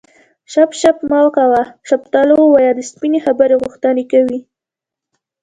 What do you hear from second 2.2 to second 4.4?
ووایه د سپینې خبرې غوښتنه کوي